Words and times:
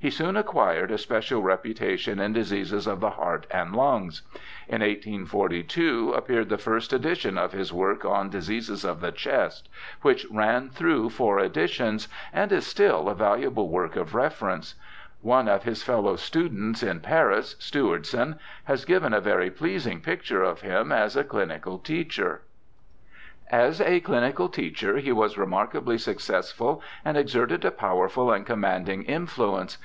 He 0.00 0.10
soon 0.10 0.36
acquired 0.36 0.90
a 0.90 0.98
special 0.98 1.40
reputation 1.42 2.20
in 2.20 2.34
diseases 2.34 2.86
of 2.86 3.00
the 3.00 3.12
heart 3.12 3.46
and 3.50 3.74
lungs. 3.74 4.20
In 4.68 4.82
T842 4.82 6.14
appeared 6.14 6.50
the 6.50 6.58
first 6.58 6.92
edition 6.92 7.38
of 7.38 7.52
his 7.52 7.72
work 7.72 8.04
on 8.04 8.28
Diseases 8.28 8.84
of 8.84 9.00
the 9.00 9.10
Chest, 9.12 9.70
which 10.02 10.26
ran 10.30 10.68
through 10.68 11.08
four 11.08 11.38
editions, 11.40 12.06
and 12.34 12.52
is 12.52 12.66
still 12.66 13.08
a 13.08 13.14
valuable 13.14 13.70
work 13.70 13.96
of 13.96 14.14
reference. 14.14 14.74
One 15.22 15.48
of 15.48 15.62
his 15.62 15.82
fellow 15.82 16.16
students 16.16 16.82
in 16.82 17.00
Paris, 17.00 17.56
Stewardson, 17.58 18.38
has 18.64 18.84
given 18.84 19.14
a 19.14 19.22
very 19.22 19.50
pleasing 19.50 20.02
picture 20.02 20.42
of 20.42 20.60
him 20.60 20.92
as 20.92 21.16
a 21.16 21.24
chnical 21.24 21.82
teacher: 21.82 22.42
*As 23.50 23.80
a 23.80 24.00
clinical 24.00 24.50
teacher 24.50 24.98
he 24.98 25.12
was 25.12 25.38
remarkably 25.38 25.96
successful 25.96 26.82
and 27.06 27.16
exerted 27.16 27.64
a 27.64 27.70
powerful 27.70 28.30
and 28.30 28.44
commanding 28.44 29.04
influence. 29.04 29.78